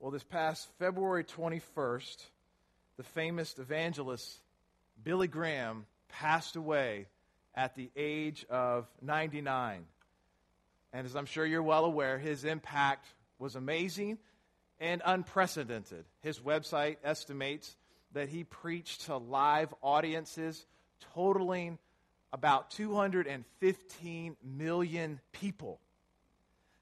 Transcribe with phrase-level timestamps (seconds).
[0.00, 2.24] Well, this past February 21st,
[2.96, 4.40] the famous evangelist
[5.04, 7.06] Billy Graham passed away
[7.54, 9.84] at the age of 99.
[10.94, 13.08] And as I'm sure you're well aware, his impact
[13.38, 14.16] was amazing
[14.78, 16.06] and unprecedented.
[16.22, 17.76] His website estimates
[18.12, 20.64] that he preached to live audiences
[21.12, 21.76] totaling
[22.32, 25.78] about 215 million people.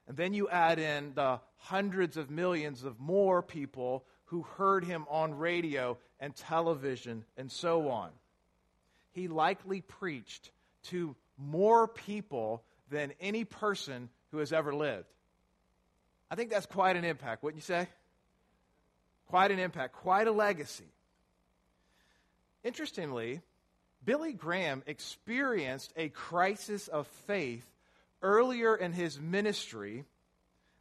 [0.09, 5.05] And then you add in the hundreds of millions of more people who heard him
[5.11, 8.11] on radio and television and so on.
[9.13, 10.51] He likely preached
[10.85, 15.07] to more people than any person who has ever lived.
[16.31, 17.87] I think that's quite an impact, wouldn't you say?
[19.29, 20.91] Quite an impact, quite a legacy.
[22.65, 23.41] Interestingly,
[24.05, 27.67] Billy Graham experienced a crisis of faith
[28.23, 30.05] earlier in his ministry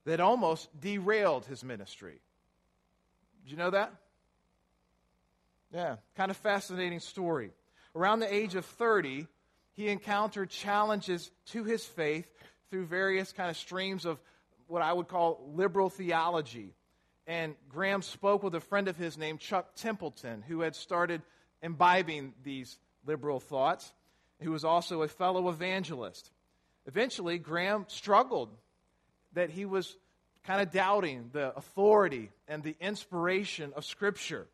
[0.06, 2.20] that almost derailed his ministry.
[3.44, 3.94] Did you know that?
[5.74, 7.52] Yeah, kind of fascinating story.
[7.96, 9.28] Around the age of 30,
[9.74, 12.32] he encountered challenges to his faith
[12.70, 14.20] through various kind of streams of
[14.68, 16.74] what I would call liberal theology.
[17.26, 21.22] And Graham spoke with a friend of his named Chuck Templeton, who had started
[21.62, 23.92] imbibing these liberal thoughts,
[24.42, 26.32] who was also a fellow evangelist.
[26.88, 28.50] Eventually, Graham struggled
[29.34, 29.96] that he was
[30.46, 34.48] kind of doubting the authority and the inspiration of Scripture.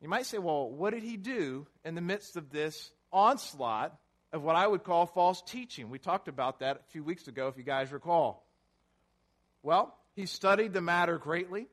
[0.00, 3.96] You might say, well, what did he do in the midst of this onslaught
[4.32, 5.88] of what I would call false teaching?
[5.88, 8.46] We talked about that a few weeks ago, if you guys recall.
[9.62, 11.68] Well, he studied the matter greatly,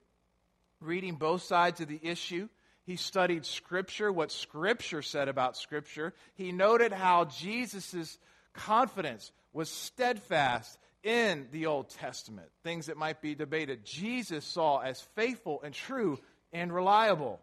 [0.80, 2.48] reading both sides of the issue.
[2.86, 6.14] He studied Scripture, what Scripture said about Scripture.
[6.36, 8.18] He noted how Jesus'
[8.54, 13.86] confidence was steadfast in the Old Testament, things that might be debated.
[13.86, 16.20] Jesus saw as faithful and true
[16.54, 17.40] and reliable.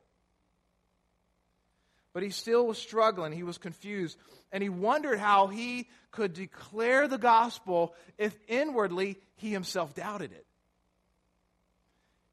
[2.13, 3.33] But he still was struggling.
[3.33, 4.17] He was confused.
[4.53, 10.47] And he wondered how he could declare the gospel if inwardly he himself doubted it.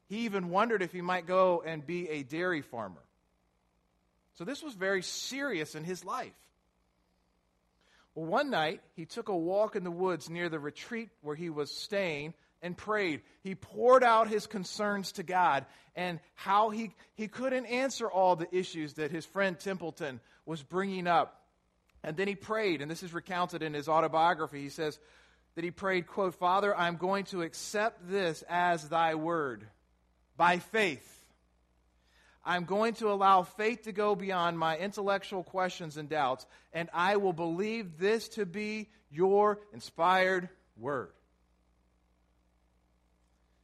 [0.08, 3.02] He even wondered if he might go and be a dairy farmer.
[4.36, 6.34] So this was very serious in his life.
[8.16, 11.50] Well, one night, he took a walk in the woods near the retreat where he
[11.50, 13.22] was staying and prayed.
[13.44, 15.66] He poured out his concerns to God
[15.96, 21.08] and how he, he couldn't answer all the issues that his friend Templeton was bringing
[21.08, 21.42] up.
[22.04, 24.62] And then he prayed, and this is recounted in his autobiography.
[24.62, 24.98] He says
[25.56, 29.68] that he prayed, quote, Father, I'm going to accept this as thy word
[30.38, 31.15] by faith.
[32.46, 37.18] I'm going to allow faith to go beyond my intellectual questions and doubts, and I
[37.18, 41.12] will believe this to be your inspired word.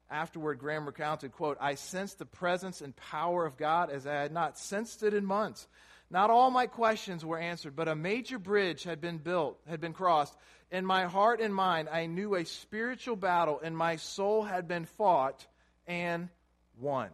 [0.09, 4.33] Afterward, Graham recounted, quote, I sensed the presence and power of God as I had
[4.33, 5.67] not sensed it in months.
[6.09, 9.93] Not all my questions were answered, but a major bridge had been built, had been
[9.93, 10.35] crossed.
[10.69, 14.85] In my heart and mind, I knew a spiritual battle, and my soul had been
[14.85, 15.47] fought
[15.87, 16.27] and
[16.77, 17.11] won.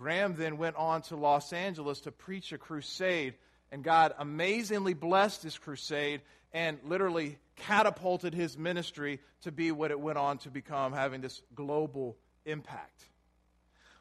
[0.00, 3.34] Graham then went on to Los Angeles to preach a crusade,
[3.70, 6.22] and God amazingly blessed his crusade
[6.54, 11.42] and literally catapulted his ministry to be what it went on to become, having this
[11.54, 12.16] global
[12.46, 13.04] impact.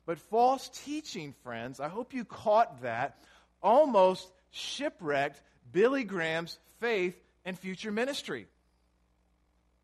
[0.05, 3.21] But false teaching, friends, I hope you caught that,
[3.61, 8.47] almost shipwrecked Billy Graham's faith and future ministry.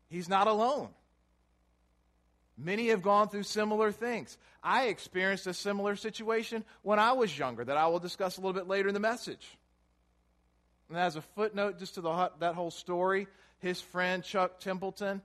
[0.08, 0.88] He's not alone.
[2.58, 4.38] Many have gone through similar things.
[4.62, 8.54] I experienced a similar situation when I was younger that I will discuss a little
[8.54, 9.46] bit later in the message.
[10.88, 13.26] And as a footnote, just to the, that whole story,
[13.58, 15.20] his friend Chuck Templeton,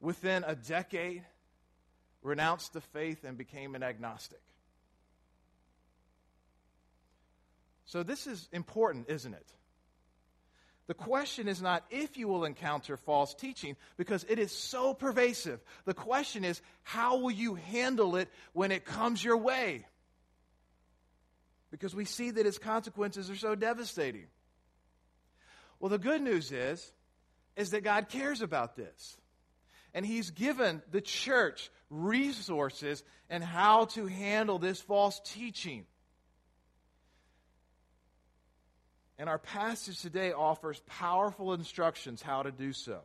[0.00, 1.24] within a decade,
[2.22, 4.40] renounced the faith and became an agnostic.
[7.84, 9.46] So, this is important, isn't it?
[10.86, 15.60] The question is not if you will encounter false teaching, because it is so pervasive.
[15.84, 19.84] The question is, how will you handle it when it comes your way?
[21.72, 24.26] Because we see that its consequences are so devastating.
[25.80, 26.92] Well, the good news is,
[27.56, 29.16] is that God cares about this.
[29.92, 35.86] And He's given the church resources and how to handle this false teaching.
[39.18, 43.00] And our passage today offers powerful instructions how to do so.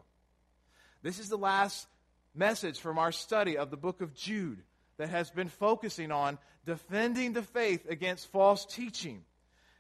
[1.03, 1.87] This is the last
[2.35, 4.61] message from our study of the book of Jude
[4.97, 9.23] that has been focusing on defending the faith against false teaching.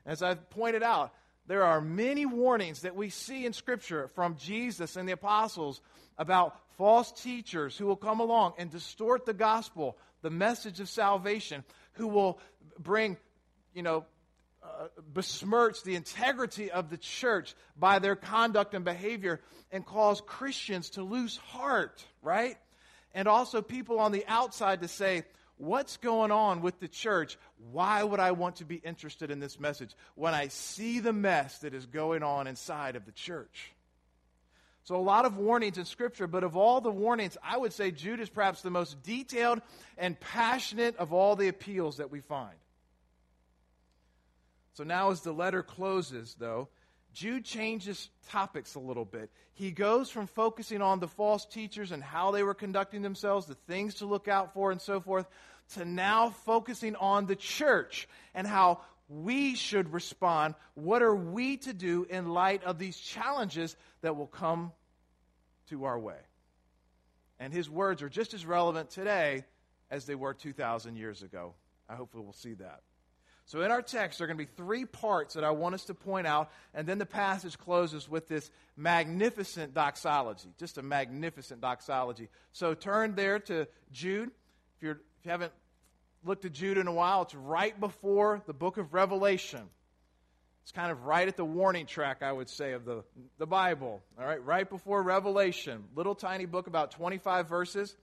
[0.05, 1.13] As I've pointed out,
[1.47, 5.81] there are many warnings that we see in Scripture from Jesus and the apostles
[6.17, 11.63] about false teachers who will come along and distort the gospel, the message of salvation,
[11.93, 12.39] who will
[12.79, 13.17] bring,
[13.73, 14.05] you know,
[15.13, 19.41] besmirch the integrity of the church by their conduct and behavior
[19.71, 22.57] and cause Christians to lose heart, right?
[23.13, 25.23] And also people on the outside to say,
[25.57, 27.37] What's going on with the church?
[27.71, 31.59] Why would I want to be interested in this message when I see the mess
[31.59, 33.71] that is going on inside of the church?
[34.85, 37.91] So, a lot of warnings in Scripture, but of all the warnings, I would say
[37.91, 39.61] Jude is perhaps the most detailed
[39.99, 42.55] and passionate of all the appeals that we find.
[44.73, 46.69] So, now as the letter closes, though,
[47.13, 49.29] Jude changes topics a little bit.
[49.53, 53.55] He goes from focusing on the false teachers and how they were conducting themselves, the
[53.55, 55.27] things to look out for, and so forth,
[55.73, 58.79] to now focusing on the church and how
[59.09, 60.55] we should respond.
[60.75, 64.71] What are we to do in light of these challenges that will come
[65.69, 66.19] to our way?
[67.39, 69.43] And his words are just as relevant today
[69.89, 71.55] as they were 2,000 years ago.
[71.89, 72.81] I hope we'll see that.
[73.51, 75.83] So, in our text, there are going to be three parts that I want us
[75.85, 81.59] to point out, and then the passage closes with this magnificent doxology, just a magnificent
[81.59, 82.29] doxology.
[82.53, 84.31] So, turn there to Jude.
[84.79, 84.95] If, if
[85.25, 85.51] you haven't
[86.23, 87.23] looked at Jude in a while.
[87.23, 89.67] It's right before the book of Revelation.
[90.63, 93.03] It's kind of right at the warning track, I would say, of the,
[93.37, 94.01] the Bible.
[94.17, 95.83] All right, right before Revelation.
[95.93, 97.97] Little tiny book, about 25 verses.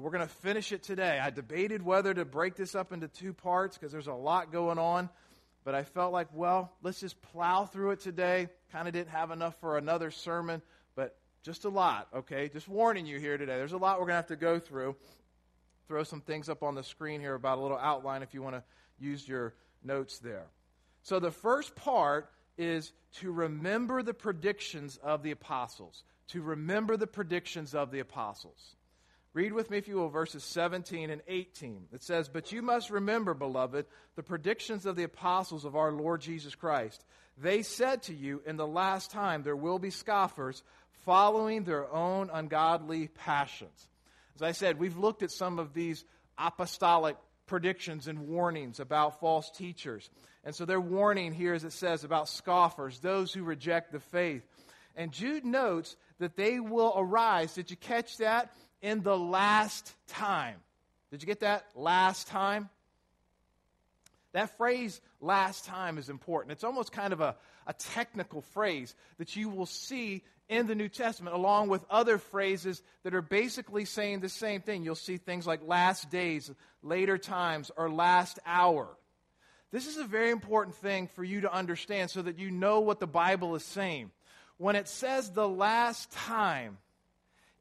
[0.00, 1.18] We're going to finish it today.
[1.22, 4.78] I debated whether to break this up into two parts because there's a lot going
[4.78, 5.08] on.
[5.64, 8.48] But I felt like, well, let's just plow through it today.
[8.72, 10.62] Kind of didn't have enough for another sermon,
[10.94, 12.48] but just a lot, okay?
[12.48, 13.56] Just warning you here today.
[13.56, 14.96] There's a lot we're going to have to go through
[15.88, 18.54] throw some things up on the screen here about a little outline if you want
[18.54, 18.62] to
[19.00, 20.46] use your notes there.
[21.02, 26.04] So, the first part is to remember the predictions of the apostles.
[26.28, 28.76] To remember the predictions of the apostles.
[29.38, 31.86] Read with me, if you will, verses 17 and 18.
[31.92, 33.86] It says, But you must remember, beloved,
[34.16, 37.04] the predictions of the apostles of our Lord Jesus Christ.
[37.40, 40.64] They said to you, In the last time there will be scoffers,
[41.04, 43.88] following their own ungodly passions.
[44.34, 46.04] As I said, we've looked at some of these
[46.36, 47.14] apostolic
[47.46, 50.10] predictions and warnings about false teachers.
[50.42, 54.42] And so they're warning here, as it says, about scoffers, those who reject the faith.
[54.96, 57.54] And Jude notes that they will arise.
[57.54, 58.52] Did you catch that?
[58.80, 60.56] In the last time.
[61.10, 61.66] Did you get that?
[61.74, 62.68] Last time?
[64.32, 66.52] That phrase, last time, is important.
[66.52, 67.34] It's almost kind of a,
[67.66, 72.82] a technical phrase that you will see in the New Testament, along with other phrases
[73.02, 74.82] that are basically saying the same thing.
[74.82, 76.50] You'll see things like last days,
[76.82, 78.88] later times, or last hour.
[79.70, 83.00] This is a very important thing for you to understand so that you know what
[83.00, 84.10] the Bible is saying.
[84.56, 86.78] When it says the last time,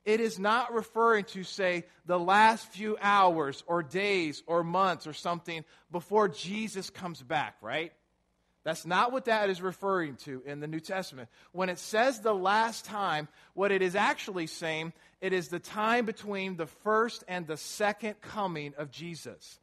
[0.07, 5.11] it is not referring to, say, the last few hours or days or months or
[5.11, 7.91] something before Jesus comes back, right?
[8.63, 11.27] That's not what that is referring to in the New Testament.
[11.51, 16.05] When it says the last time, what it is actually saying, it is the time
[16.05, 19.59] between the first and the second coming of Jesus.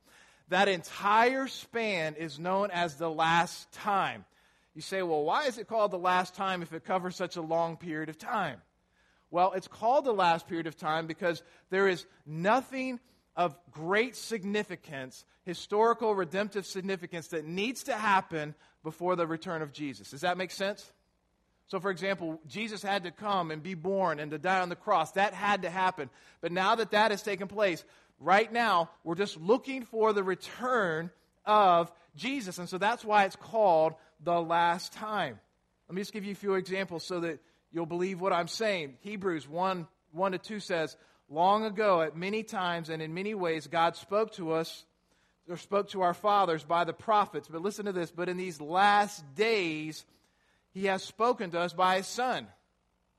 [0.51, 4.27] That entire span is known as the last time.
[4.75, 7.43] You say, well, why is it called the last time if it covers such a
[7.43, 8.61] long period of time?
[9.35, 13.01] Well, it's called the last period of time because there is nothing
[13.35, 20.11] of great significance, historical redemptive significance, that needs to happen before the return of Jesus.
[20.11, 20.89] Does that make sense?
[21.67, 24.77] So, for example, Jesus had to come and be born and to die on the
[24.77, 25.11] cross.
[25.11, 26.11] That had to happen.
[26.41, 27.85] But now that that has taken place,
[28.21, 31.11] right now, we're just looking for the return
[31.45, 32.59] of Jesus.
[32.59, 35.41] And so that's why it's called the last time.
[35.89, 37.41] Let me just give you a few examples so that
[37.75, 38.95] you'll believe what I'm saying.
[39.01, 40.97] Hebrews 1 1 to 2 says,
[41.29, 44.85] Long ago, at many times and in many ways, God spoke to us
[45.49, 47.49] or spoke to our fathers by the prophets.
[47.51, 48.13] But listen to this.
[48.13, 50.05] But in these last days,
[50.73, 52.47] he has spoken to us by his son.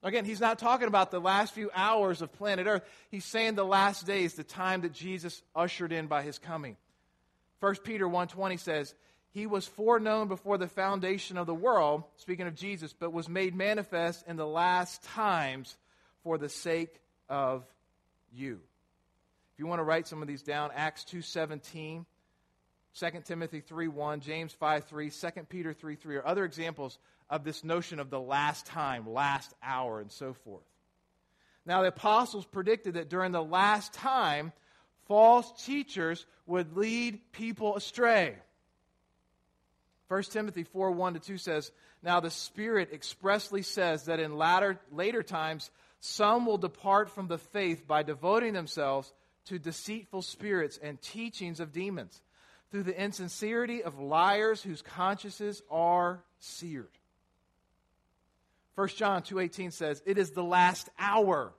[0.02, 2.84] Again, he's not talking about the last few hours of planet Earth.
[3.10, 6.78] He's saying the last days, the time that Jesus ushered in by his coming.
[7.60, 8.94] 1 Peter 1:20 says,
[9.36, 13.54] "He was foreknown before the foundation of the world, speaking of Jesus, but was made
[13.54, 15.76] manifest in the last times
[16.24, 17.66] for the sake of
[18.32, 18.62] you."
[19.52, 22.06] If you want to write some of these down, Acts 2:17
[22.94, 26.98] 2 Timothy 3 1, James 5 3, 2 Peter 3 3 are other examples
[27.30, 30.64] of this notion of the last time, last hour, and so forth.
[31.66, 34.54] Now, the apostles predicted that during the last time,
[35.08, 38.38] false teachers would lead people astray.
[40.08, 41.72] 1 Timothy 4 1 to 2 says,
[42.04, 47.40] Now the Spirit expressly says that in latter, later times some will depart from the
[47.40, 49.12] faith by devoting themselves
[49.46, 52.22] to deceitful spirits and teachings of demons,
[52.72, 56.90] through the insincerity of liars whose consciences are seared.
[58.76, 61.54] 1 John 2:18 says, "It is the last hour."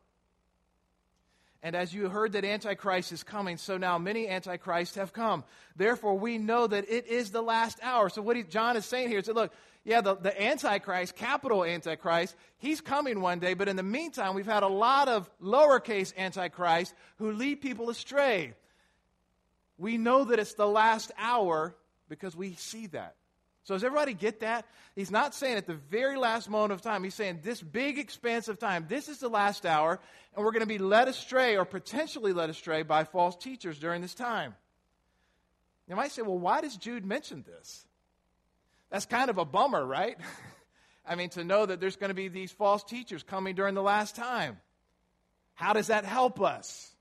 [1.66, 5.42] And as you heard that Antichrist is coming, so now many Antichrists have come.
[5.74, 8.08] Therefore, we know that it is the last hour.
[8.08, 11.64] So, what he, John is saying here is that, look, yeah, the, the Antichrist, capital
[11.64, 16.16] Antichrist, he's coming one day, but in the meantime, we've had a lot of lowercase
[16.16, 18.54] Antichrist who lead people astray.
[19.76, 21.74] We know that it's the last hour
[22.08, 23.16] because we see that.
[23.66, 24.64] So, does everybody get that?
[24.94, 27.02] He's not saying at the very last moment of time.
[27.02, 29.98] He's saying this big expanse of time, this is the last hour,
[30.36, 34.02] and we're going to be led astray or potentially led astray by false teachers during
[34.02, 34.54] this time.
[35.88, 37.84] You might say, well, why does Jude mention this?
[38.88, 40.16] That's kind of a bummer, right?
[41.04, 43.82] I mean, to know that there's going to be these false teachers coming during the
[43.82, 44.58] last time.
[45.54, 46.94] How does that help us?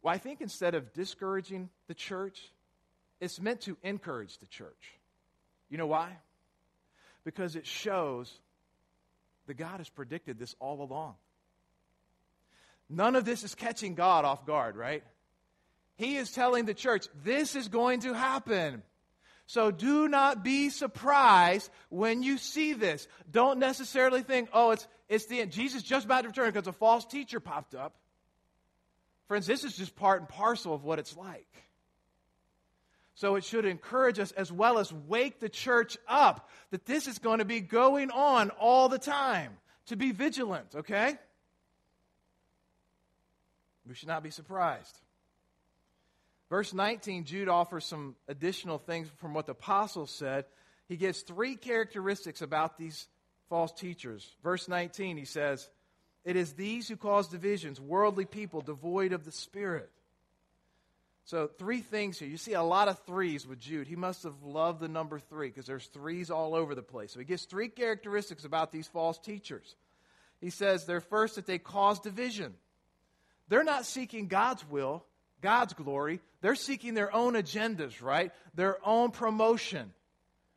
[0.00, 2.52] Well, I think instead of discouraging the church,
[3.20, 4.92] it's meant to encourage the church.
[5.68, 6.16] You know why?
[7.24, 8.32] Because it shows
[9.46, 11.14] that God has predicted this all along.
[12.88, 15.02] None of this is catching God off guard, right?
[15.96, 18.82] He is telling the church, this is going to happen.
[19.46, 23.08] So do not be surprised when you see this.
[23.30, 25.52] Don't necessarily think, oh, it's, it's the end.
[25.52, 27.94] Jesus just about to return because a false teacher popped up.
[29.28, 31.48] Friends, this is just part and parcel of what it's like.
[33.16, 37.18] So it should encourage us as well as wake the church up that this is
[37.18, 39.56] going to be going on all the time.
[39.86, 41.14] To be vigilant, okay?
[43.88, 45.00] We should not be surprised.
[46.50, 50.44] Verse 19, Jude offers some additional things from what the apostles said.
[50.88, 53.08] He gives three characteristics about these
[53.48, 54.28] false teachers.
[54.42, 55.70] Verse 19, he says,
[56.24, 59.90] It is these who cause divisions, worldly people devoid of the Spirit.
[61.26, 62.28] So, three things here.
[62.28, 63.88] You see a lot of threes with Jude.
[63.88, 67.12] He must have loved the number three because there's threes all over the place.
[67.12, 69.74] So, he gives three characteristics about these false teachers.
[70.40, 72.54] He says they're first that they cause division.
[73.48, 75.04] They're not seeking God's will,
[75.40, 76.20] God's glory.
[76.42, 78.30] They're seeking their own agendas, right?
[78.54, 79.92] Their own promotion.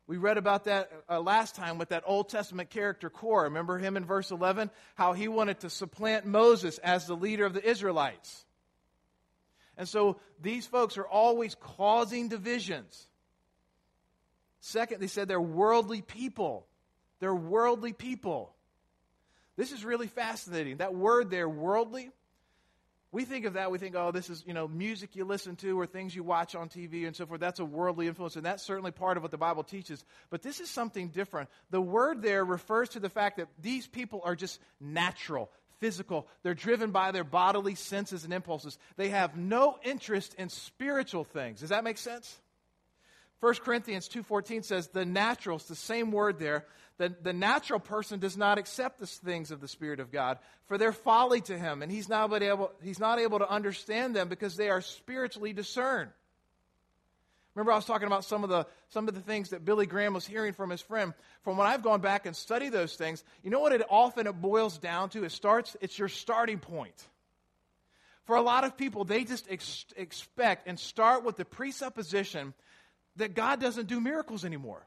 [0.05, 3.45] We read about that uh, last time with that Old Testament character Korah.
[3.45, 4.69] Remember him in verse 11?
[4.93, 8.45] How he wanted to supplant Moses as the leader of the Israelites.
[9.79, 13.07] And so these folks are always causing divisions.
[14.59, 16.67] Second, they said they're worldly people.
[17.21, 18.53] They're worldly people.
[19.55, 20.77] This is really fascinating.
[20.77, 22.11] That word there, worldly,
[23.11, 25.79] we think of that, we think, oh, this is, you know, music you listen to
[25.79, 27.39] or things you watch on TV and so forth.
[27.39, 30.03] That's a worldly influence, and that's certainly part of what the Bible teaches.
[30.29, 31.49] But this is something different.
[31.71, 36.27] The word there refers to the fact that these people are just natural physical.
[36.43, 38.77] They're driven by their bodily senses and impulses.
[38.97, 41.61] They have no interest in spiritual things.
[41.61, 42.39] Does that make sense?
[43.39, 46.65] 1 Corinthians 2.14 says, the natural, it's the same word there,
[46.97, 50.77] the, the natural person does not accept the things of the Spirit of God, for
[50.77, 54.57] they're folly to him, and he's not able, he's not able to understand them because
[54.57, 56.11] they are spiritually discerned.
[57.55, 60.13] Remember, I was talking about some of the some of the things that Billy Graham
[60.13, 61.13] was hearing from his friend.
[61.43, 64.33] From when I've gone back and studied those things, you know what it often it
[64.39, 65.23] boils down to?
[65.23, 65.75] It starts.
[65.81, 66.95] It's your starting point.
[68.25, 72.53] For a lot of people, they just ex- expect and start with the presupposition
[73.15, 74.85] that God doesn't do miracles anymore,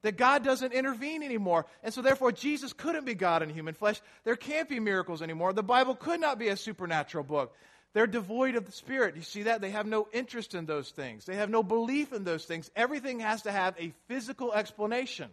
[0.00, 4.00] that God doesn't intervene anymore, and so therefore Jesus couldn't be God in human flesh.
[4.24, 5.52] There can't be miracles anymore.
[5.52, 7.54] The Bible could not be a supernatural book.
[7.96, 9.16] They're devoid of the Spirit.
[9.16, 9.62] You see that?
[9.62, 12.70] They have no interest in those things, they have no belief in those things.
[12.76, 15.30] Everything has to have a physical explanation.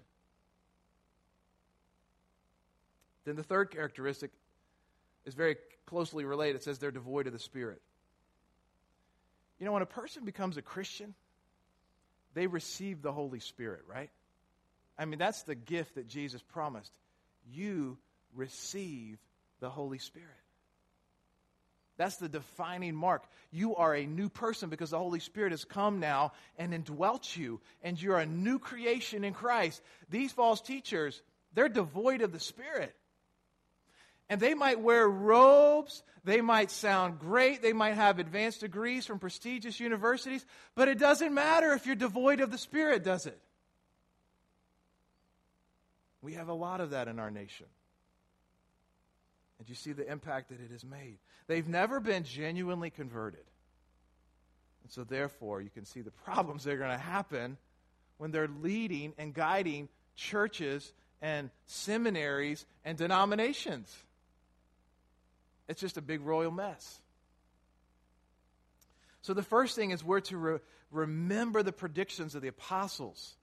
[3.26, 4.32] Then the third characteristic
[5.26, 6.56] is very closely related.
[6.56, 7.82] It says they're devoid of the Spirit.
[9.60, 11.14] You know, when a person becomes a Christian,
[12.34, 14.10] they receive the Holy Spirit, right?
[14.98, 16.94] I mean, that's the gift that Jesus promised.
[17.52, 17.98] You
[18.34, 19.18] receive
[19.60, 20.30] the Holy Spirit.
[21.98, 23.24] That's the defining mark.
[23.52, 27.62] You are a new person because the Holy Spirit has come now and indwelt you,
[27.84, 29.82] and you're a new creation in Christ.
[30.10, 31.22] These false teachers,
[31.54, 32.96] they're devoid of the Spirit.
[34.30, 39.20] And they might wear robes, they might sound great, they might have advanced degrees from
[39.20, 40.44] prestigious universities,
[40.76, 43.40] but it doesn't matter if you're devoid of the Spirit, does it?
[46.24, 47.68] We have a lot of that in our nation.
[49.60, 51.18] And you see the impact that it has made.
[51.48, 53.46] They've never been genuinely converted.
[54.84, 57.58] And so, therefore, you can see the problems that are going to happen
[58.18, 63.96] when they're leading and guiding churches and seminaries and denominations.
[65.70, 67.00] It's just a big royal mess.
[69.22, 70.60] So, the first thing is we're to re-
[70.92, 73.36] remember the predictions of the apostles.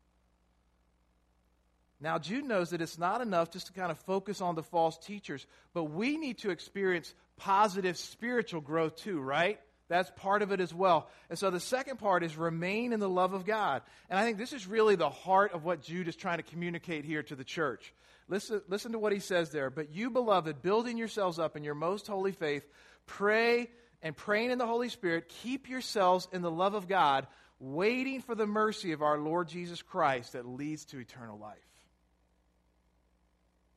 [2.00, 4.96] Now, Jude knows that it's not enough just to kind of focus on the false
[4.98, 9.60] teachers, but we need to experience positive spiritual growth too, right?
[9.88, 11.08] That's part of it as well.
[11.28, 13.82] And so the second part is remain in the love of God.
[14.08, 17.04] And I think this is really the heart of what Jude is trying to communicate
[17.04, 17.92] here to the church.
[18.28, 19.68] Listen, listen to what he says there.
[19.68, 22.66] But you, beloved, building yourselves up in your most holy faith,
[23.06, 23.68] pray
[24.00, 27.26] and praying in the Holy Spirit, keep yourselves in the love of God,
[27.58, 31.58] waiting for the mercy of our Lord Jesus Christ that leads to eternal life.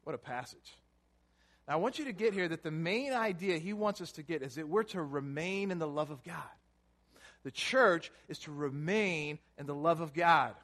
[0.04, 0.78] What a passage.
[1.68, 4.24] Now, I want you to get here that the main idea he wants us to
[4.24, 6.36] get is that we're to remain in the love of God.
[7.44, 10.56] The church is to remain in the love of God.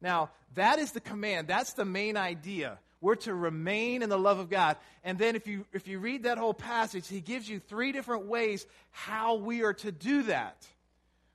[0.00, 1.48] Now, that is the command.
[1.48, 2.78] That's the main idea.
[3.02, 4.76] We're to remain in the love of God.
[5.04, 8.26] And then if you if you read that whole passage, he gives you three different
[8.26, 10.66] ways how we are to do that.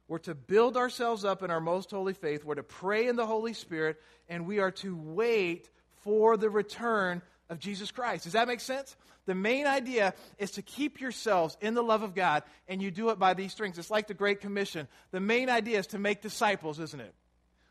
[0.08, 3.26] We're to build ourselves up in our most holy faith, we're to pray in the
[3.26, 5.70] Holy Spirit, and we are to wait
[6.06, 8.24] for the return of Jesus Christ.
[8.24, 8.96] Does that make sense?
[9.26, 13.10] The main idea is to keep yourselves in the love of God, and you do
[13.10, 13.78] it by these strings.
[13.78, 14.88] It's like the Great Commission.
[15.12, 17.14] The main idea is to make disciples, isn't it?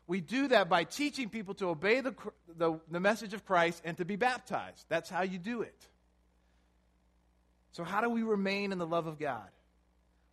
[0.05, 2.13] We do that by teaching people to obey the,
[2.57, 4.85] the, the message of Christ and to be baptized.
[4.89, 5.87] That's how you do it.
[7.71, 9.49] So, how do we remain in the love of God?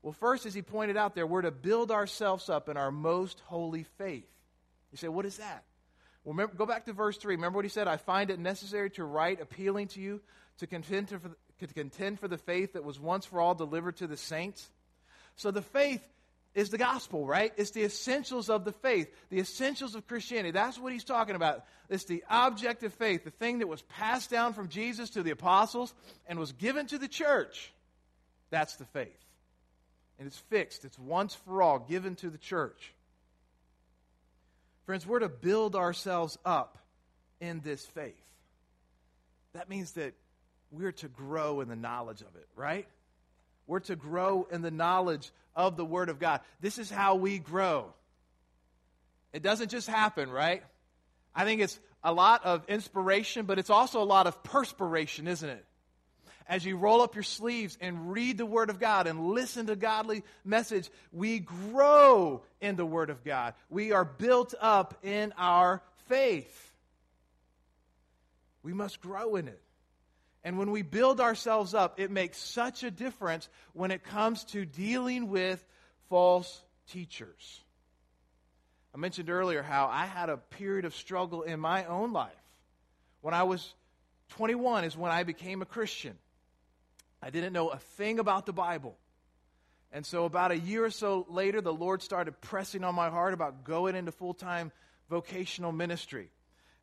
[0.03, 3.41] Well, first, as he pointed out there, we're to build ourselves up in our most
[3.47, 4.29] holy faith.
[4.91, 5.65] You say, what is that?
[6.25, 7.35] Remember, go back to verse 3.
[7.35, 7.89] Remember what he said?
[7.89, 10.21] I find it necessary to write appealing to you
[10.59, 11.21] to contend, to,
[11.61, 14.71] to contend for the faith that was once for all delivered to the saints.
[15.37, 16.03] So the faith
[16.55, 17.53] is the gospel, right?
[17.57, 20.51] It's the essentials of the faith, the essentials of Christianity.
[20.51, 21.65] That's what he's talking about.
[21.89, 25.31] It's the object of faith, the thing that was passed down from Jesus to the
[25.31, 25.95] apostles
[26.27, 27.73] and was given to the church.
[28.51, 29.09] That's the faith.
[30.19, 32.93] And it's fixed, it's once for all given to the church.
[34.87, 36.79] Friends, we're to build ourselves up
[37.41, 38.15] in this faith.
[39.55, 40.15] That means that
[40.71, 42.87] we're to grow in the knowledge of it, right?
[43.67, 46.41] We're to grow in the knowledge of the Word of God.
[46.61, 47.93] This is how we grow.
[49.33, 50.63] It doesn't just happen, right?
[51.35, 55.49] I think it's a lot of inspiration, but it's also a lot of perspiration, isn't
[55.49, 55.65] it?
[56.49, 59.77] As you roll up your sleeves and read the Word of God and listen to
[59.77, 63.55] godly message, we grow in the Word of God.
[63.71, 66.73] We are built up in our faith.
[68.63, 69.61] We must grow in it.
[70.45, 74.65] And when we build ourselves up, it makes such a difference when it comes to
[74.65, 75.65] dealing with
[76.09, 77.61] false teachers.
[78.95, 82.33] I mentioned earlier how I had a period of struggle in my own life.
[83.21, 83.73] When I was
[84.31, 86.19] 21 is when I became a Christian.
[87.23, 88.97] I didn't know a thing about the Bible.
[89.93, 93.35] And so, about a year or so later, the Lord started pressing on my heart
[93.35, 94.73] about going into full time
[95.11, 96.31] vocational ministry.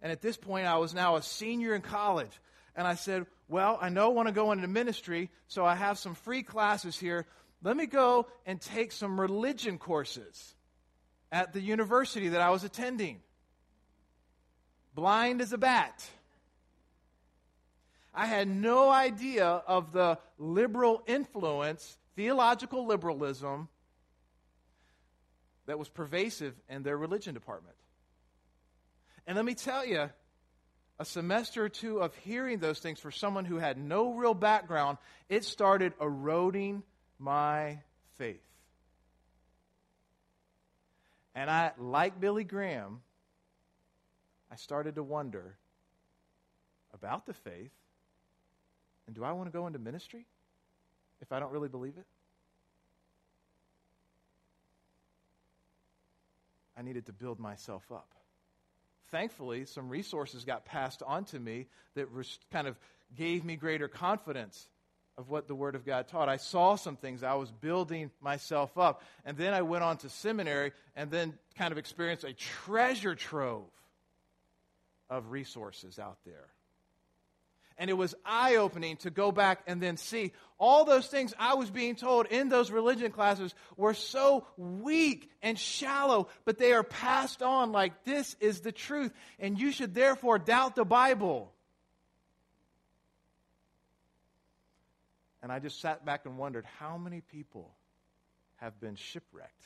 [0.01, 2.31] And at this point, I was now a senior in college.
[2.75, 5.97] And I said, Well, I know I want to go into ministry, so I have
[5.97, 7.25] some free classes here.
[7.63, 10.55] Let me go and take some religion courses
[11.31, 13.19] at the university that I was attending.
[14.93, 16.07] Blind as a bat.
[18.13, 23.69] I had no idea of the liberal influence, theological liberalism,
[25.67, 27.75] that was pervasive in their religion department.
[29.27, 30.09] And let me tell you,
[30.97, 34.97] a semester or two of hearing those things for someone who had no real background,
[35.29, 36.83] it started eroding
[37.19, 37.79] my
[38.17, 38.41] faith.
[41.35, 43.01] And I, like Billy Graham,
[44.51, 45.55] I started to wonder
[46.93, 47.71] about the faith.
[49.09, 50.27] And do I want to go into ministry
[51.19, 52.05] if I don't really believe it?
[56.77, 58.13] I needed to build myself up
[59.11, 62.07] thankfully, some resources got passed on to me that
[62.51, 62.77] kind of
[63.15, 64.67] gave me greater confidence
[65.17, 66.29] of what the Word of God taught.
[66.29, 67.23] I saw some things.
[67.23, 69.03] I was building myself up.
[69.25, 73.69] And then I went on to seminary and then kind of experienced a treasure trove
[75.09, 76.47] of resources out there
[77.79, 81.55] and it was eye opening to go back and then see all those things I
[81.55, 86.83] was being told in those religion classes were so weak and shallow, but they are
[86.83, 91.53] passed on like this is the truth, and you should therefore doubt the Bible.
[95.41, 97.71] And I just sat back and wondered how many people
[98.57, 99.63] have been shipwrecked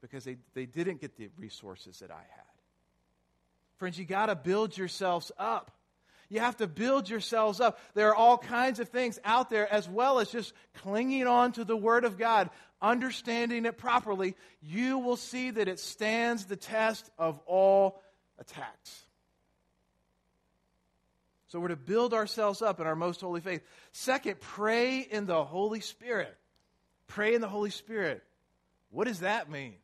[0.00, 2.44] because they, they didn't get the resources that I had.
[3.78, 5.72] Friends, you got to build yourselves up.
[6.28, 7.78] You have to build yourselves up.
[7.94, 11.64] There are all kinds of things out there, as well as just clinging on to
[11.64, 12.50] the Word of God,
[12.82, 14.36] understanding it properly.
[14.60, 18.02] You will see that it stands the test of all
[18.38, 19.04] attacks.
[21.48, 23.62] So we're to build ourselves up in our most holy faith.
[23.92, 26.36] Second, pray in the Holy Spirit.
[27.06, 28.22] Pray in the Holy Spirit.
[28.90, 29.74] What does that mean?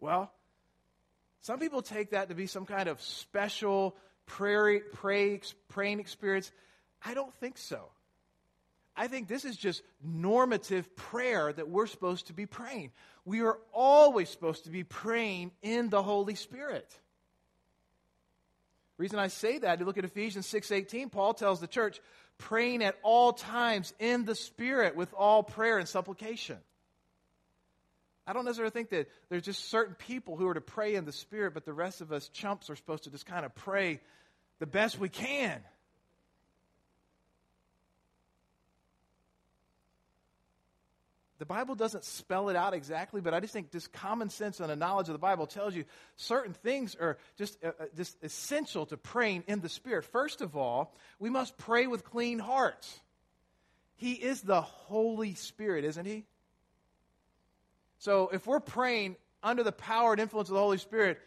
[0.00, 0.30] Well,
[1.40, 6.50] some people take that to be some kind of special prayer, pray, praying experience.
[7.04, 7.90] I don't think so.
[8.94, 12.92] I think this is just normative prayer that we're supposed to be praying.
[13.24, 16.98] We are always supposed to be praying in the Holy Spirit
[19.02, 22.00] reason I say that, you look at Ephesians 6:18, Paul tells the church,
[22.38, 26.58] praying at all times in the Spirit with all prayer and supplication.
[28.26, 31.12] I don't necessarily think that there's just certain people who are to pray in the
[31.12, 34.00] Spirit, but the rest of us chumps are supposed to just kind of pray
[34.60, 35.60] the best we can.
[41.42, 44.70] The Bible doesn't spell it out exactly, but I just think just common sense and
[44.70, 48.86] a knowledge of the Bible tells you certain things are just, uh, uh, just essential
[48.86, 50.04] to praying in the Spirit.
[50.04, 53.00] First of all, we must pray with clean hearts.
[53.96, 56.26] He is the Holy Spirit, isn't He?
[58.02, 61.20] So if we're praying under the power and influence of the Holy Spirit,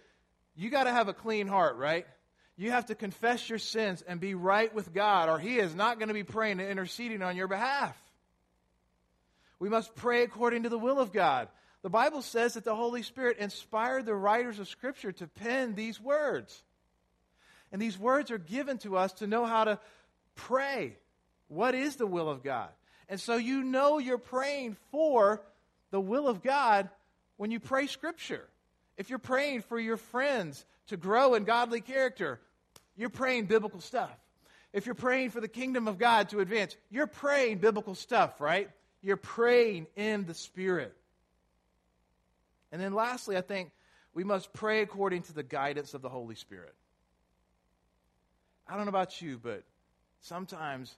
[0.58, 2.06] you got to have a clean heart, right?
[2.58, 6.00] You have to confess your sins and be right with God, or He is not
[6.00, 7.98] going to be praying and interceding on your behalf.
[9.58, 11.48] We must pray according to the will of God.
[11.82, 16.02] The Bible says that the Holy Spirit inspired the writers of Scripture to pen these
[16.02, 16.62] words.
[17.72, 19.80] And these words are given to us to know how to
[20.36, 20.98] pray.
[21.48, 22.68] What is the will of God?
[23.08, 25.42] And so you know you're praying for
[25.92, 26.90] the will of God
[27.38, 28.48] when you pray Scripture.
[28.98, 32.40] If you're praying for your friends to grow in godly character,
[32.96, 34.18] you're praying biblical stuff.
[34.74, 38.70] If you're praying for the kingdom of God to advance, you're praying biblical stuff, right?
[39.02, 40.96] You're praying in the Spirit.
[42.72, 43.72] And then lastly, I think
[44.14, 46.74] we must pray according to the guidance of the Holy Spirit.
[48.68, 49.64] I don't know about you, but
[50.22, 50.96] sometimes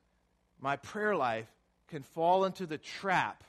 [0.59, 1.47] my prayer life
[1.87, 3.43] can fall into the trap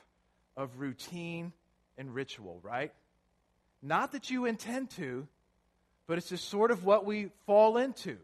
[0.59, 1.53] of routine
[1.97, 2.91] and ritual, right?
[3.81, 5.25] Not that you intend to,
[6.05, 8.17] but it's just sort of what we fall into.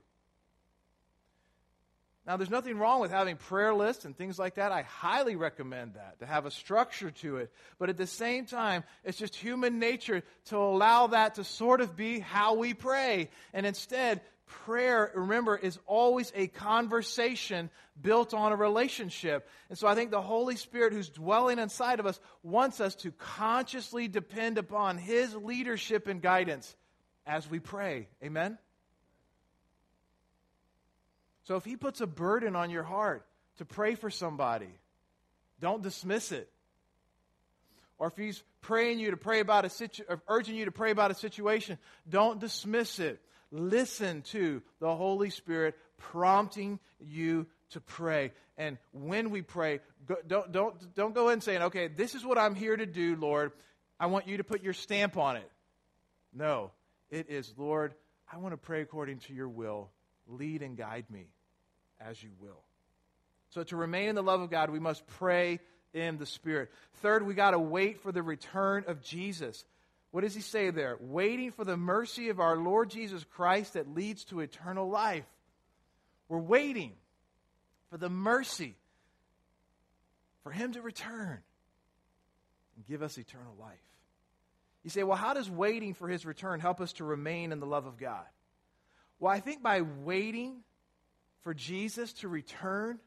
[2.27, 4.71] Now, there's nothing wrong with having prayer lists and things like that.
[4.71, 7.51] I highly recommend that, to have a structure to it.
[7.77, 11.95] But at the same time, it's just human nature to allow that to sort of
[11.95, 13.29] be how we pray.
[13.53, 17.69] And instead, prayer, remember, is always a conversation
[18.01, 19.47] built on a relationship.
[19.69, 23.11] And so I think the Holy Spirit who's dwelling inside of us wants us to
[23.11, 26.75] consciously depend upon His leadership and guidance
[27.27, 28.07] as we pray.
[28.23, 28.57] Amen?
[31.45, 33.25] So if he puts a burden on your heart
[33.57, 34.69] to pray for somebody,
[35.59, 36.49] don't dismiss it.
[37.97, 41.11] Or if he's praying you to pray about a situ- urging you to pray about
[41.11, 41.77] a situation,
[42.09, 43.21] don't dismiss it.
[43.51, 48.33] Listen to the Holy Spirit prompting you to pray.
[48.57, 52.37] And when we pray, go, don't, don't, don't go in saying, okay, this is what
[52.37, 53.51] I'm here to do, Lord.
[53.99, 55.49] I want you to put your stamp on it.
[56.33, 56.71] No,
[57.09, 57.93] it is, Lord,
[58.31, 59.91] I want to pray according to your will.
[60.27, 61.27] Lead and guide me
[62.07, 62.61] as you will.
[63.49, 65.59] So, to remain in the love of God, we must pray
[65.93, 66.71] in the Spirit.
[66.95, 69.63] Third, we got to wait for the return of Jesus.
[70.11, 70.97] What does he say there?
[70.99, 75.25] Waiting for the mercy of our Lord Jesus Christ that leads to eternal life.
[76.27, 76.93] We're waiting
[77.89, 78.75] for the mercy
[80.43, 81.39] for him to return
[82.75, 83.77] and give us eternal life.
[84.83, 87.65] You say, well, how does waiting for his return help us to remain in the
[87.65, 88.25] love of God?
[89.19, 90.57] Well, I think by waiting
[91.45, 92.97] for Jesus to return,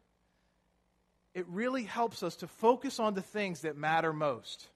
[1.34, 4.68] it really helps us to focus on the things that matter most.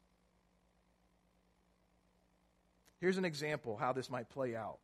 [3.00, 4.78] Here's an example how this might play out.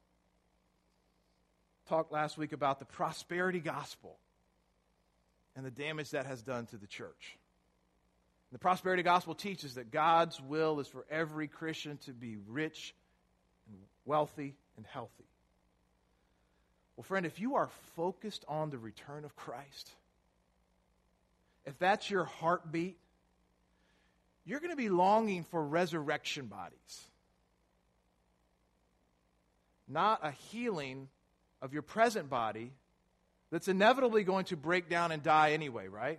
[1.88, 4.16] Talked last week about the prosperity gospel
[5.56, 7.36] and the damage that has done to the church.
[8.52, 12.94] The prosperity gospel teaches that God's will is for every Christian to be rich
[13.68, 15.24] and wealthy and healthy.
[16.98, 19.92] Well, friend, if you are focused on the return of Christ,
[21.64, 22.98] if that's your heartbeat,
[24.44, 27.04] you're going to be longing for resurrection bodies.
[29.86, 31.06] Not a healing
[31.62, 32.72] of your present body
[33.52, 36.18] that's inevitably going to break down and die anyway, right?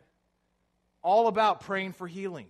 [1.02, 2.48] All about praying for healing.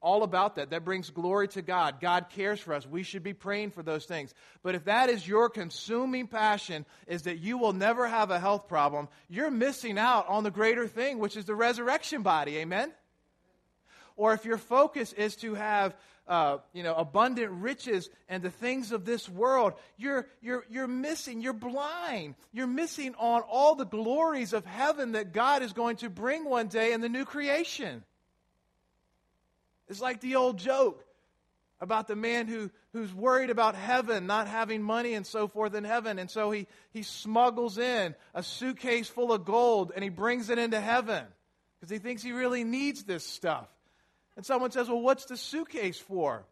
[0.00, 0.70] All about that.
[0.70, 2.00] That brings glory to God.
[2.00, 2.86] God cares for us.
[2.86, 4.32] We should be praying for those things.
[4.62, 8.68] But if that is your consuming passion, is that you will never have a health
[8.68, 12.58] problem, you're missing out on the greater thing, which is the resurrection body.
[12.58, 12.92] Amen?
[14.16, 15.96] Or if your focus is to have
[16.28, 21.40] uh, you know, abundant riches and the things of this world, you're, you're, you're missing,
[21.40, 22.34] you're blind.
[22.52, 26.68] You're missing on all the glories of heaven that God is going to bring one
[26.68, 28.04] day in the new creation.
[29.88, 31.04] It's like the old joke
[31.80, 35.84] about the man who, who's worried about heaven, not having money and so forth in
[35.84, 36.18] heaven.
[36.18, 40.58] And so he, he smuggles in a suitcase full of gold and he brings it
[40.58, 41.24] into heaven
[41.78, 43.68] because he thinks he really needs this stuff.
[44.36, 46.44] And someone says, Well, what's the suitcase for?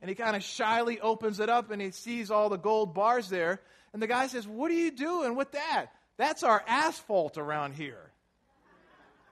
[0.00, 3.28] And he kind of shyly opens it up and he sees all the gold bars
[3.28, 3.60] there.
[3.92, 5.86] And the guy says, What are you doing with that?
[6.16, 8.10] That's our asphalt around here.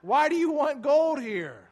[0.01, 1.69] Why do you want gold here?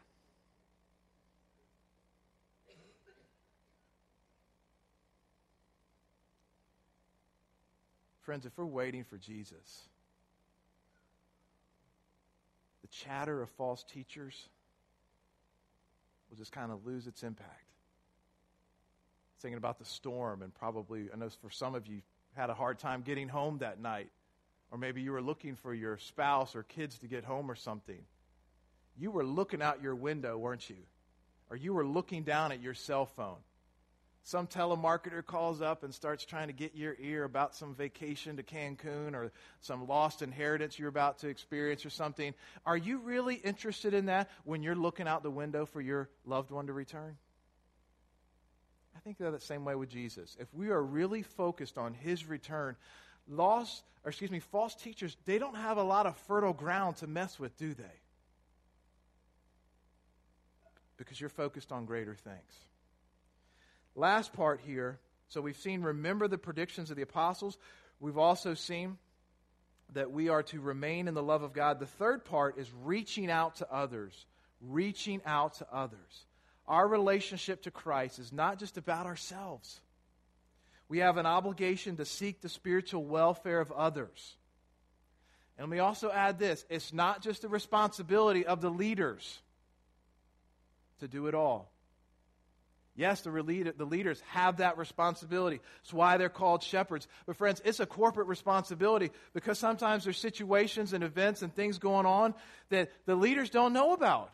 [8.32, 9.82] Friends, if we're waiting for Jesus,
[12.80, 14.48] the chatter of false teachers,
[16.30, 17.68] will just kind of lose its impact.
[19.40, 22.00] Thinking about the storm, and probably, I know for some of you,
[22.34, 24.08] had a hard time getting home that night.
[24.70, 28.00] Or maybe you were looking for your spouse or kids to get home or something.
[28.96, 30.78] You were looking out your window, weren't you?
[31.50, 33.40] Or you were looking down at your cell phone.
[34.24, 38.44] Some telemarketer calls up and starts trying to get your ear about some vacation to
[38.44, 42.32] Cancun or some lost inheritance you're about to experience or something.
[42.64, 46.52] Are you really interested in that when you're looking out the window for your loved
[46.52, 47.16] one to return?
[48.94, 50.36] I think they're the same way with Jesus.
[50.38, 52.76] If we are really focused on his return,
[53.26, 57.08] lost, or excuse me, false teachers, they don't have a lot of fertile ground to
[57.08, 58.00] mess with, do they?
[60.96, 62.52] Because you're focused on greater things.
[63.94, 64.98] Last part here.
[65.28, 67.58] So we've seen, remember the predictions of the apostles.
[68.00, 68.98] We've also seen
[69.94, 71.78] that we are to remain in the love of God.
[71.78, 74.26] The third part is reaching out to others.
[74.60, 76.26] Reaching out to others.
[76.66, 79.80] Our relationship to Christ is not just about ourselves.
[80.88, 84.36] We have an obligation to seek the spiritual welfare of others.
[85.56, 89.40] And let me also add this it's not just the responsibility of the leaders
[91.00, 91.71] to do it all.
[92.94, 93.30] Yes, the,
[93.76, 95.60] the leaders have that responsibility.
[95.82, 97.08] It's why they're called shepherds.
[97.24, 102.04] But, friends, it's a corporate responsibility because sometimes there's situations and events and things going
[102.04, 102.34] on
[102.68, 104.30] that the leaders don't know about.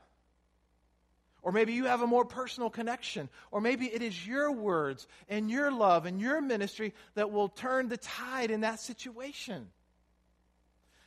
[1.41, 3.29] Or maybe you have a more personal connection.
[3.53, 7.89] Or maybe it is your words and your love and your ministry that will turn
[7.89, 9.69] the tide in that situation.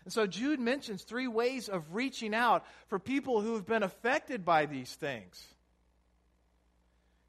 [0.05, 4.45] And so Jude mentions three ways of reaching out for people who have been affected
[4.45, 5.45] by these things.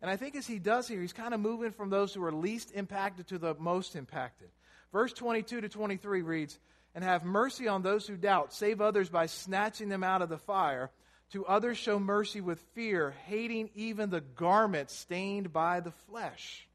[0.02, 2.32] And I think as he does here, he's kind of moving from those who are
[2.32, 4.48] least impacted to the most impacted.
[4.92, 6.58] Verse 22 to 23 reads,
[6.94, 10.38] And have mercy on those who doubt, save others by snatching them out of the
[10.38, 10.90] fire.
[11.30, 16.68] To others show mercy with fear, hating even the garment stained by the flesh.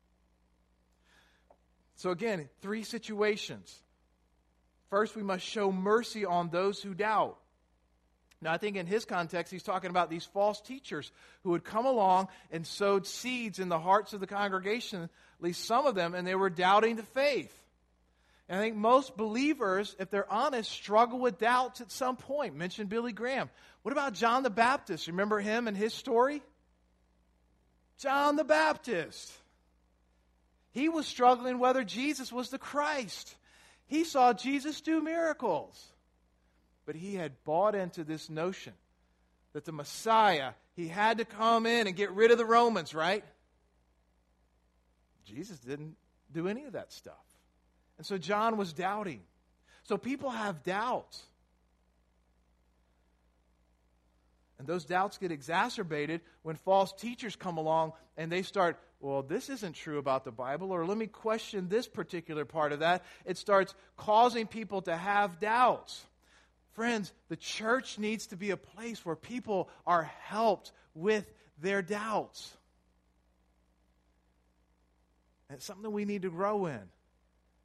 [1.97, 3.75] So again, three situations.
[4.89, 7.37] First, we must show mercy on those who doubt.
[8.41, 11.11] Now, I think in his context, he's talking about these false teachers
[11.43, 15.65] who had come along and sowed seeds in the hearts of the congregation, at least
[15.65, 17.51] some of them, and they were doubting the faith.
[18.47, 22.55] And I think most believers, if they're honest, struggle with doubts at some point.
[22.55, 23.49] Mention Billy Graham.
[23.81, 25.07] What about John the Baptist?
[25.07, 26.41] Remember him and his story?
[27.97, 29.31] John the Baptist.
[30.71, 33.35] He was struggling whether Jesus was the Christ.
[33.87, 35.83] He saw Jesus do miracles.
[36.87, 38.73] But he had bought into this notion
[39.53, 43.23] that the Messiah, he had to come in and get rid of the Romans, right?
[45.25, 45.97] Jesus didn't
[46.31, 47.13] do any of that stuff.
[47.97, 49.21] And so John was doubting.
[49.83, 51.21] So people have doubts.
[54.57, 59.49] And those doubts get exacerbated when false teachers come along and they start, well, this
[59.49, 63.03] isn't true about the Bible, or let me question this particular part of that.
[63.25, 66.05] It starts causing people to have doubts.
[66.77, 71.25] Friends, the church needs to be a place where people are helped with
[71.59, 72.55] their doubts.
[75.49, 76.81] And it's something we need to grow in,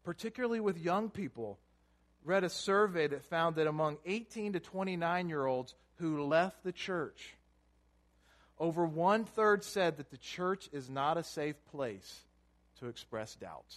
[0.03, 1.59] particularly with young people.
[2.25, 6.73] Read a survey that found that among 18 to 29 year olds who left the
[6.73, 7.35] church,
[8.59, 12.21] over one third said that the church is not a safe place
[12.81, 13.77] to express doubts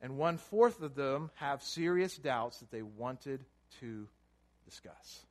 [0.00, 3.44] and one fourth of them have serious doubts that they wanted
[3.80, 4.08] to
[4.64, 5.24] discuss.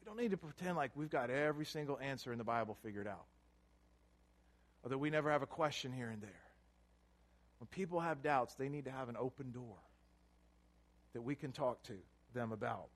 [0.00, 3.06] We don't need to pretend like we've got every single answer in the Bible figured
[3.06, 3.26] out,
[4.82, 6.30] or that we never have a question here and there.
[7.58, 9.78] When people have doubts, they need to have an open door
[11.14, 11.94] that we can talk to
[12.34, 12.88] them about.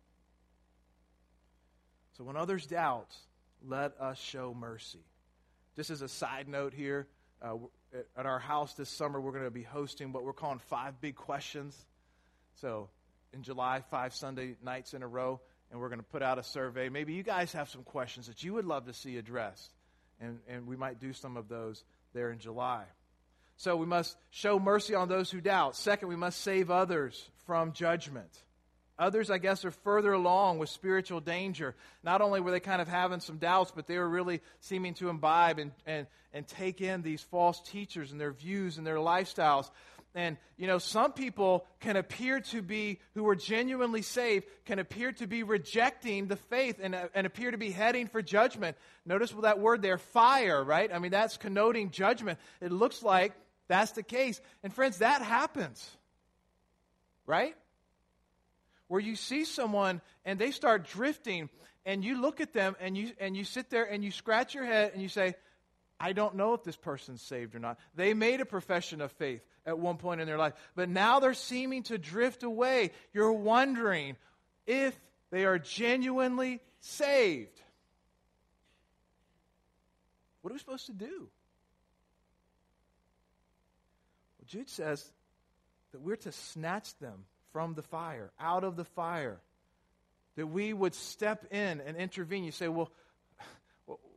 [2.19, 3.17] So when others doubt,
[3.67, 5.05] let us show mercy.
[5.75, 7.09] Just as a side note here,
[7.43, 7.57] uh,
[8.17, 11.17] at our house this summer, we're going to be hosting what we're calling five big
[11.17, 11.77] questions.
[12.61, 12.89] So
[13.33, 16.43] in July, five Sunday nights in a row, and we're going to put out a
[16.43, 16.89] survey.
[16.89, 19.73] Maybe you guys have some questions that you would love to see addressed,
[20.21, 22.85] and, and we might do some of those there in July.
[23.57, 25.77] So we must show mercy on those who doubt.
[25.77, 28.31] Second, we must save others from judgment.
[29.01, 31.75] Others, I guess, are further along with spiritual danger.
[32.05, 35.09] Not only were they kind of having some doubts, but they were really seeming to
[35.09, 39.71] imbibe and, and, and take in these false teachers and their views and their lifestyles.
[40.15, 45.13] And, you know, some people can appear to be, who are genuinely saved, can appear
[45.13, 48.77] to be rejecting the faith and, uh, and appear to be heading for judgment.
[49.07, 50.93] Notice that word there, fire, right?
[50.93, 52.39] I mean, that's connoting judgment.
[52.61, 53.33] It looks like
[53.69, 54.43] that's the case.
[54.63, 55.89] And, friends, that happens,
[57.25, 57.55] right?
[58.91, 61.49] Where you see someone and they start drifting
[61.87, 64.65] and you look at them and you and you sit there and you scratch your
[64.65, 65.37] head and you say
[66.01, 67.79] I don't know if this person's saved or not.
[67.95, 71.35] They made a profession of faith at one point in their life, but now they're
[71.35, 72.91] seeming to drift away.
[73.13, 74.17] You're wondering
[74.67, 74.99] if
[75.31, 77.61] they are genuinely saved.
[80.43, 81.29] What are we supposed to do?
[84.37, 85.09] Well, Jude says
[85.93, 89.39] that we're to snatch them from the fire, out of the fire.
[90.37, 92.45] That we would step in and intervene.
[92.45, 92.91] You say, well,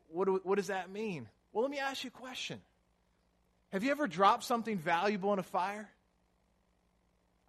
[0.10, 1.28] what, what does that mean?
[1.52, 2.60] Well, let me ask you a question.
[3.72, 5.90] Have you ever dropped something valuable in a fire?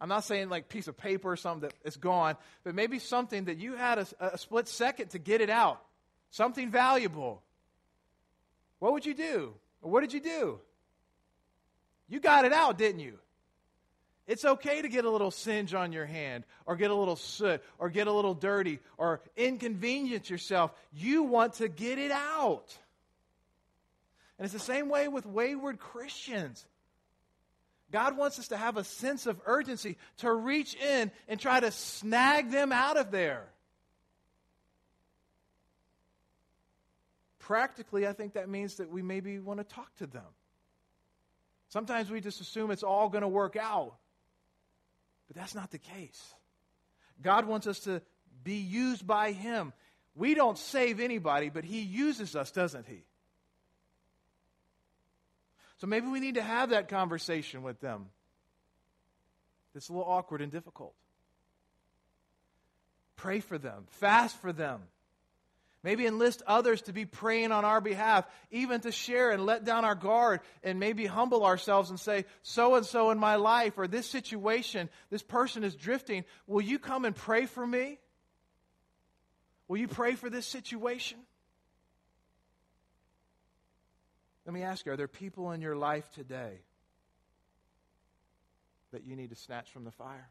[0.00, 3.44] I'm not saying like piece of paper or something that is gone, but maybe something
[3.44, 5.80] that you had a, a split second to get it out.
[6.30, 7.42] Something valuable.
[8.80, 9.54] What would you do?
[9.80, 10.58] What did you do?
[12.08, 13.18] You got it out, didn't you?
[14.26, 17.62] It's okay to get a little singe on your hand, or get a little soot,
[17.78, 20.72] or get a little dirty, or inconvenience yourself.
[20.92, 22.76] You want to get it out.
[24.38, 26.64] And it's the same way with wayward Christians.
[27.92, 31.70] God wants us to have a sense of urgency to reach in and try to
[31.70, 33.44] snag them out of there.
[37.38, 40.22] Practically, I think that means that we maybe want to talk to them.
[41.68, 43.94] Sometimes we just assume it's all going to work out.
[45.26, 46.22] But that's not the case.
[47.22, 48.02] God wants us to
[48.42, 49.72] be used by Him.
[50.14, 53.04] We don't save anybody, but He uses us, doesn't He?
[55.78, 58.06] So maybe we need to have that conversation with them.
[59.74, 60.94] It's a little awkward and difficult.
[63.16, 64.82] Pray for them, fast for them.
[65.84, 69.84] Maybe enlist others to be praying on our behalf, even to share and let down
[69.84, 73.86] our guard and maybe humble ourselves and say, so and so in my life or
[73.86, 76.24] this situation, this person is drifting.
[76.46, 77.98] Will you come and pray for me?
[79.68, 81.18] Will you pray for this situation?
[84.46, 86.60] Let me ask you are there people in your life today
[88.92, 90.30] that you need to snatch from the fire?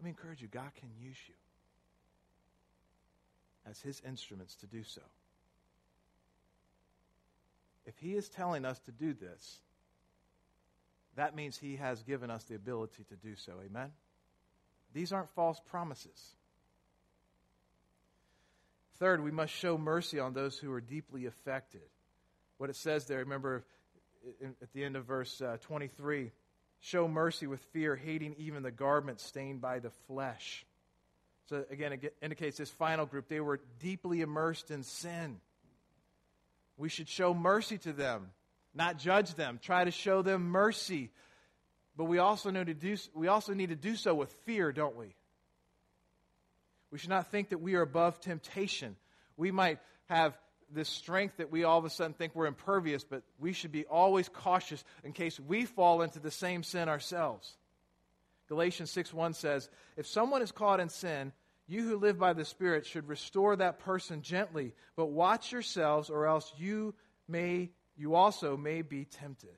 [0.00, 1.34] Let me encourage you God can use you
[3.68, 5.02] as his instruments to do so.
[7.84, 9.58] If he is telling us to do this,
[11.16, 13.52] that means he has given us the ability to do so.
[13.62, 13.90] Amen?
[14.94, 16.34] These aren't false promises.
[18.98, 21.82] Third, we must show mercy on those who are deeply affected.
[22.56, 23.66] What it says there, remember
[24.62, 26.30] at the end of verse uh, 23
[26.80, 30.64] show mercy with fear, hating even the garment stained by the flesh.
[31.48, 35.40] So again, it indicates this final group, they were deeply immersed in sin.
[36.76, 38.30] We should show mercy to them,
[38.74, 39.58] not judge them.
[39.62, 41.10] Try to show them mercy.
[41.96, 44.96] But we also need to do, we also need to do so with fear, don't
[44.96, 45.14] we?
[46.90, 48.96] We should not think that we are above temptation.
[49.36, 50.36] We might have
[50.72, 53.84] this strength that we all of a sudden think we're impervious, but we should be
[53.84, 57.56] always cautious in case we fall into the same sin ourselves.
[58.48, 61.32] Galatians 6 1 says, If someone is caught in sin,
[61.66, 66.26] you who live by the Spirit should restore that person gently, but watch yourselves, or
[66.26, 66.94] else you
[67.28, 69.56] may you also may be tempted.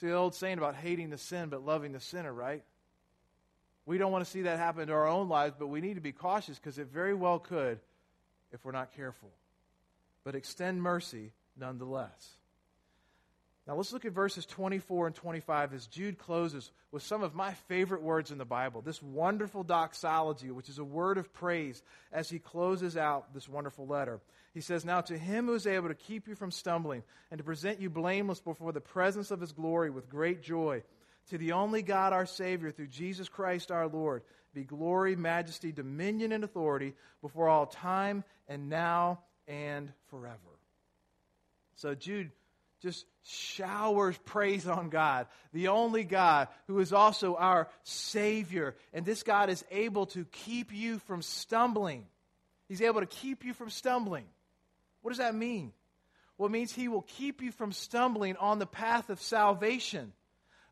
[0.00, 2.62] See the old saying about hating the sin but loving the sinner, right?
[3.86, 6.00] We don't want to see that happen to our own lives, but we need to
[6.00, 7.80] be cautious because it very well could
[8.52, 9.30] if we're not careful.
[10.24, 12.36] But extend mercy nonetheless.
[13.66, 17.54] Now let's look at verses 24 and 25 as Jude closes with some of my
[17.68, 18.82] favorite words in the Bible.
[18.82, 21.80] This wonderful doxology, which is a word of praise
[22.12, 24.20] as he closes out this wonderful letter.
[24.52, 27.44] He says, Now to him who is able to keep you from stumbling and to
[27.44, 30.82] present you blameless before the presence of his glory with great joy,
[31.30, 34.22] to the only God our Savior through Jesus Christ our Lord,
[34.54, 40.36] be glory, majesty, dominion, and authority before all time and now and forever.
[41.76, 42.30] So Jude
[42.82, 48.74] just showers praise on God, the only God who is also our Savior.
[48.92, 52.04] And this God is able to keep you from stumbling.
[52.68, 54.26] He's able to keep you from stumbling.
[55.00, 55.72] What does that mean?
[56.36, 60.12] Well, it means He will keep you from stumbling on the path of salvation.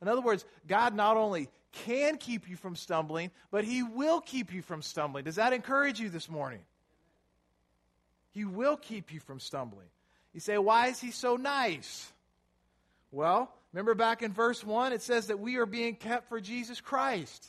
[0.02, 4.52] In other words, God not only can keep you from stumbling, but He will keep
[4.52, 5.24] you from stumbling.
[5.24, 6.60] Does that encourage you this morning?
[8.32, 9.88] He will keep you from stumbling.
[10.32, 12.12] You say, why is he so nice?
[13.10, 16.80] Well, remember back in verse 1, it says that we are being kept for Jesus
[16.80, 17.46] Christ.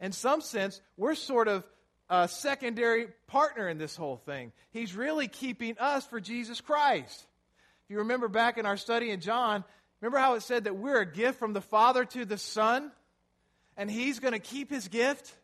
[0.00, 1.66] In some sense, we're sort of
[2.08, 4.52] a secondary partner in this whole thing.
[4.70, 7.26] He's really keeping us for Jesus Christ.
[7.84, 9.64] If you remember back in our study in John,
[10.00, 12.90] remember how it said that we're a gift from the Father to the Son?
[13.76, 15.34] And He's going to keep His gift?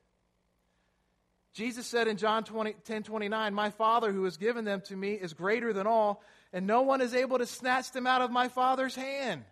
[1.55, 5.13] Jesus said in John 20, 10 29, My Father who has given them to me
[5.13, 6.21] is greater than all,
[6.53, 9.45] and no one is able to snatch them out of my Father's hand.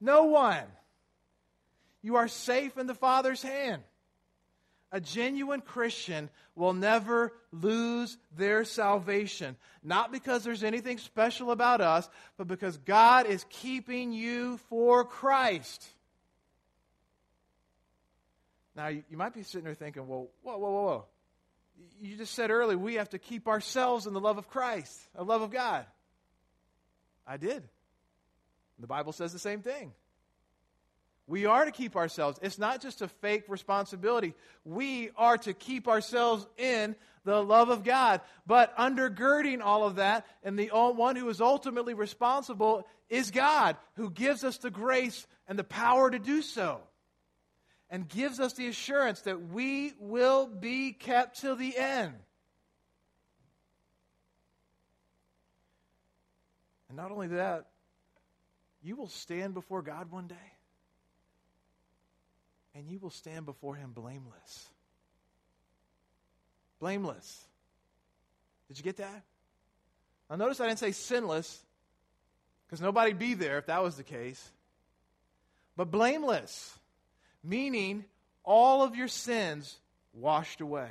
[0.00, 0.64] No one.
[2.02, 3.82] You are safe in the Father's hand.
[4.92, 9.56] A genuine Christian will never lose their salvation.
[9.82, 12.08] Not because there's anything special about us,
[12.38, 15.86] but because God is keeping you for Christ.
[18.74, 21.04] Now, you, might be sitting there thinking, well, whoa, whoa, whoa, whoa
[22.00, 25.24] you just said earlier, we have to keep ourselves in the love of Christ, the
[25.24, 25.86] love of God.
[27.26, 27.62] I did.
[28.78, 29.92] The Bible says the same thing.
[31.26, 32.38] We are to keep ourselves.
[32.40, 34.34] It's not just a fake responsibility.
[34.64, 38.20] We are to keep ourselves in the love of God.
[38.46, 44.10] But undergirding all of that, and the one who is ultimately responsible is God, who
[44.10, 46.80] gives us the grace and the power to do so
[47.90, 52.14] and gives us the assurance that we will be kept till the end.
[56.88, 57.66] And not only that,
[58.82, 60.34] you will stand before God one day,
[62.74, 64.68] and you will stand before Him blameless.
[66.78, 67.44] Blameless.
[68.68, 69.22] Did you get that?
[70.28, 71.64] Now, notice I didn't say sinless,
[72.66, 74.50] because nobody'd be there if that was the case,
[75.76, 76.76] but blameless
[77.46, 78.04] meaning
[78.44, 79.78] all of your sins
[80.12, 80.90] washed away.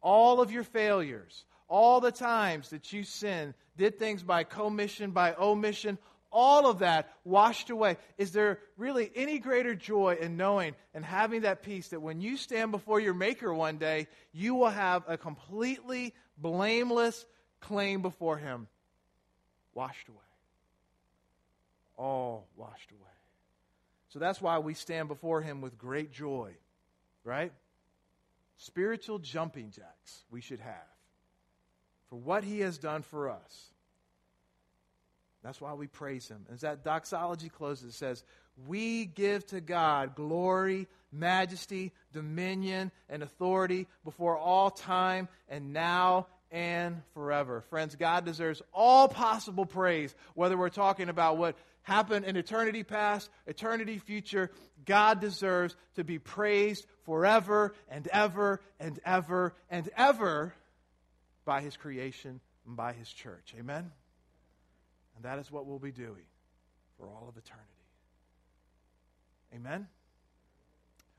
[0.00, 5.34] All of your failures, all the times that you sinned, did things by commission, by
[5.34, 5.98] omission,
[6.32, 7.98] all of that washed away.
[8.18, 12.36] Is there really any greater joy in knowing and having that peace that when you
[12.36, 17.24] stand before your Maker one day, you will have a completely blameless
[17.60, 18.66] claim before Him?
[19.74, 20.18] Washed away.
[21.96, 23.21] All washed away.
[24.12, 26.52] So that's why we stand before him with great joy,
[27.24, 27.50] right?
[28.58, 30.74] Spiritual jumping jacks we should have
[32.10, 33.70] for what he has done for us.
[35.42, 36.44] That's why we praise him.
[36.52, 38.22] As that doxology closes, it says,
[38.68, 47.00] We give to God glory, majesty, dominion, and authority before all time and now and
[47.14, 47.62] forever.
[47.70, 53.30] Friends, God deserves all possible praise, whether we're talking about what happened in eternity past,
[53.46, 54.50] eternity future.
[54.84, 60.54] God deserves to be praised forever and ever and ever and ever
[61.44, 63.54] by his creation and by his church.
[63.58, 63.90] Amen?
[65.16, 66.24] And that is what we'll be doing
[66.98, 67.68] for all of eternity.
[69.54, 69.86] Amen?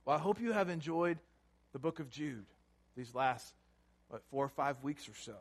[0.06, 1.20] Well, I hope you have enjoyed
[1.72, 2.46] the book of Jude
[2.96, 3.54] these last,
[4.10, 5.34] what, four or five weeks or so.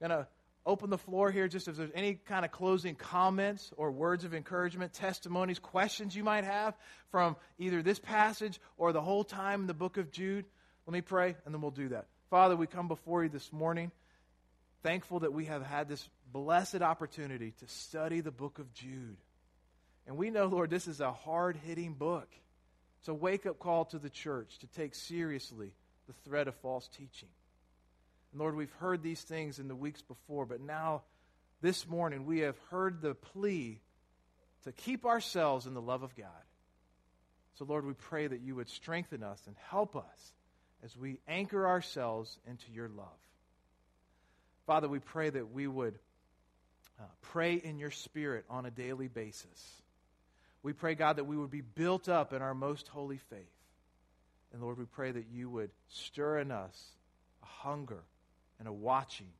[0.00, 0.28] I'm going to
[0.64, 4.34] open the floor here just if there's any kind of closing comments or words of
[4.34, 6.74] encouragement, testimonies, questions you might have
[7.10, 10.44] from either this passage or the whole time in the book of Jude.
[10.86, 12.06] Let me pray and then we'll do that.
[12.30, 13.90] Father, we come before you this morning,
[14.82, 19.18] thankful that we have had this blessed opportunity to study the book of Jude.
[20.06, 22.28] And we know, Lord, this is a hard hitting book.
[23.00, 25.72] It's a wake up call to the church to take seriously
[26.06, 27.28] the threat of false teaching.
[28.32, 31.02] And Lord, we've heard these things in the weeks before, but now
[31.60, 33.80] this morning we have heard the plea
[34.64, 36.26] to keep ourselves in the love of God.
[37.54, 40.32] So, Lord, we pray that you would strengthen us and help us
[40.82, 43.06] as we anchor ourselves into your love.
[44.66, 45.98] Father, we pray that we would
[46.98, 49.82] uh, pray in your spirit on a daily basis.
[50.62, 53.38] We pray, God, that we would be built up in our most holy faith.
[54.52, 56.76] And Lord, we pray that you would stir in us
[57.42, 58.04] a hunger
[58.58, 59.30] and a watching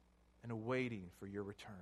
[0.43, 1.75] and a waiting for your return.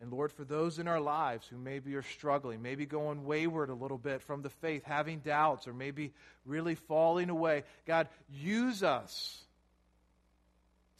[0.00, 3.74] And Lord, for those in our lives who maybe are struggling, maybe going wayward a
[3.74, 6.12] little bit from the faith, having doubts, or maybe
[6.46, 9.42] really falling away, God, use us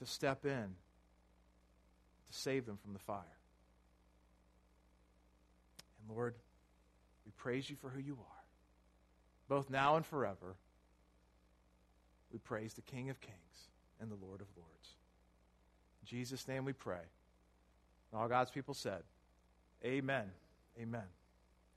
[0.01, 0.75] to step in
[2.31, 3.23] to save them from the fire.
[6.01, 6.35] And Lord,
[7.25, 8.45] we praise you for who you are,
[9.49, 10.57] both now and forever.
[12.33, 13.39] We praise the King of Kings
[14.01, 14.97] and the Lord of Lords.
[16.03, 17.03] In Jesus' name we pray.
[18.13, 19.03] And all God's people said,
[19.85, 20.31] Amen.
[20.81, 21.03] Amen.